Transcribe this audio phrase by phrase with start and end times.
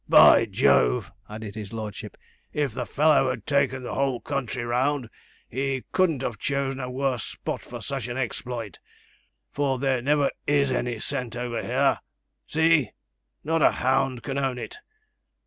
[0.09, 2.17] 'By Jove,' added his lordship,
[2.51, 5.11] 'if the fellow had taken the whole country round,
[5.47, 8.79] he couldn't have chosen a worse spot for such an exploit;
[9.51, 11.99] for there never is any scent over here.
[12.47, 12.93] See!
[13.43, 14.77] not a hound can own it.